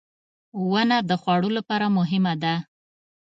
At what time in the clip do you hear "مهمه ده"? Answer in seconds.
1.97-2.55